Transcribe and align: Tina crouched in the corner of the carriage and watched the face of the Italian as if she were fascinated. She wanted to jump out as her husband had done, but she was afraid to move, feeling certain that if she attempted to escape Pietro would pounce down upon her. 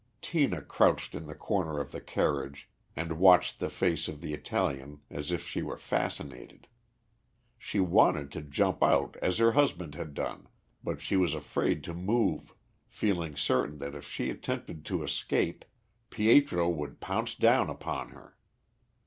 Tina 0.19 0.63
crouched 0.63 1.13
in 1.13 1.27
the 1.27 1.35
corner 1.35 1.79
of 1.79 1.91
the 1.91 2.01
carriage 2.01 2.67
and 2.95 3.19
watched 3.19 3.59
the 3.59 3.69
face 3.69 4.07
of 4.07 4.19
the 4.19 4.33
Italian 4.33 5.01
as 5.11 5.31
if 5.31 5.45
she 5.47 5.61
were 5.61 5.77
fascinated. 5.77 6.65
She 7.59 7.79
wanted 7.79 8.31
to 8.31 8.41
jump 8.41 8.81
out 8.81 9.15
as 9.21 9.37
her 9.37 9.51
husband 9.51 9.93
had 9.93 10.15
done, 10.15 10.47
but 10.83 11.01
she 11.01 11.15
was 11.15 11.35
afraid 11.35 11.83
to 11.83 11.93
move, 11.93 12.51
feeling 12.87 13.35
certain 13.35 13.77
that 13.77 13.93
if 13.93 14.09
she 14.09 14.31
attempted 14.31 14.85
to 14.85 15.03
escape 15.03 15.65
Pietro 16.09 16.67
would 16.67 16.99
pounce 16.99 17.35
down 17.35 17.69
upon 17.69 18.09
her. 18.09 18.35